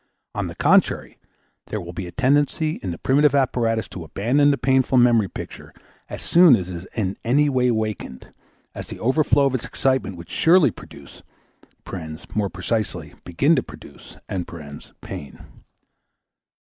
On 0.33 0.47
the 0.47 0.55
contrary, 0.55 1.19
there 1.67 1.79
will 1.79 1.93
be 1.93 2.07
a 2.07 2.11
tendency 2.11 2.79
in 2.81 2.89
the 2.89 2.97
primary 2.97 3.29
apparatus 3.31 3.87
to 3.89 4.03
abandon 4.03 4.49
the 4.49 4.57
painful 4.57 4.97
memory 4.97 5.27
picture 5.27 5.75
as 6.09 6.23
soon 6.23 6.55
as 6.55 6.71
it 6.71 6.75
is 6.75 6.87
in 6.95 7.17
any 7.23 7.49
way 7.49 7.67
awakened, 7.67 8.33
as 8.73 8.87
the 8.87 8.99
overflow 8.99 9.45
of 9.45 9.53
its 9.53 9.63
excitement 9.65 10.17
would 10.17 10.31
surely 10.31 10.71
produce 10.71 11.21
(more 12.33 12.49
precisely, 12.49 13.13
begin 13.25 13.55
to 13.55 13.61
produce) 13.61 14.17
pain. 15.01 15.39